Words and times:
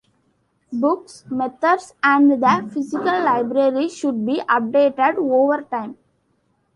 Books, 0.73 1.25
methods, 1.29 1.93
and 2.01 2.41
the 2.41 2.69
physical 2.73 3.03
library 3.23 3.87
should 3.87 4.25
be 4.25 4.41
updated 4.49 5.17
over 5.17 5.61
time. 5.61 5.95